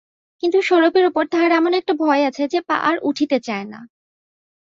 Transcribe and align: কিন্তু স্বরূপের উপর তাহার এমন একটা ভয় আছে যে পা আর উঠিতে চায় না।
কিন্তু 0.43 0.59
স্বরূপের 0.61 1.05
উপর 1.05 1.23
তাহার 1.31 1.51
এমন 1.51 1.71
একটা 1.73 1.93
ভয় 2.01 2.23
আছে 2.29 2.43
যে 2.47 2.59
পা 2.67 2.75
আর 2.81 2.95
উঠিতে 3.03 3.37
চায় 3.47 3.65
না। 3.65 3.79